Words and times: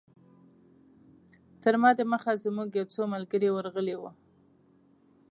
تر 1.63 1.73
ما 1.81 1.89
دمخه 1.99 2.33
زموږ 2.43 2.69
یو 2.79 2.85
څو 2.93 3.01
ملګري 3.13 3.49
ورغلي 3.51 3.95
وو. 3.97 4.11